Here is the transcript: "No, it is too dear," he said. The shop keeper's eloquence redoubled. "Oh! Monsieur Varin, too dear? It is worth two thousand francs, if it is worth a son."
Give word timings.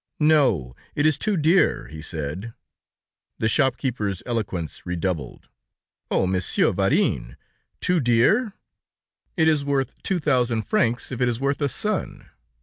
"No, 0.19 0.75
it 0.95 1.05
is 1.05 1.19
too 1.19 1.37
dear," 1.37 1.87
he 1.89 2.01
said. 2.01 2.55
The 3.37 3.47
shop 3.47 3.77
keeper's 3.77 4.23
eloquence 4.25 4.83
redoubled. 4.83 5.47
"Oh! 6.09 6.25
Monsieur 6.25 6.71
Varin, 6.71 7.37
too 7.81 7.99
dear? 7.99 8.53
It 9.37 9.47
is 9.47 9.63
worth 9.63 10.01
two 10.01 10.17
thousand 10.19 10.63
francs, 10.63 11.11
if 11.11 11.21
it 11.21 11.29
is 11.29 11.39
worth 11.39 11.61
a 11.61 11.69
son." 11.69 12.29